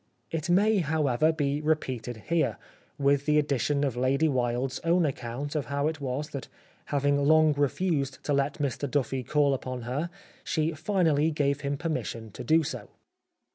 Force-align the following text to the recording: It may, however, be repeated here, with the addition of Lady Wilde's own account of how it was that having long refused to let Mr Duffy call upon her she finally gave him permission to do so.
It 0.31 0.49
may, 0.49 0.77
however, 0.77 1.31
be 1.31 1.61
repeated 1.61 2.23
here, 2.29 2.57
with 2.97 3.27
the 3.27 3.37
addition 3.37 3.83
of 3.83 3.95
Lady 3.95 4.27
Wilde's 4.27 4.79
own 4.83 5.05
account 5.05 5.53
of 5.53 5.67
how 5.67 5.85
it 5.85 6.01
was 6.01 6.31
that 6.31 6.47
having 6.85 7.23
long 7.23 7.53
refused 7.53 8.17
to 8.23 8.33
let 8.33 8.55
Mr 8.55 8.89
Duffy 8.89 9.21
call 9.21 9.53
upon 9.53 9.83
her 9.83 10.09
she 10.43 10.71
finally 10.71 11.29
gave 11.29 11.61
him 11.61 11.77
permission 11.77 12.31
to 12.31 12.43
do 12.43 12.63
so. 12.63 12.89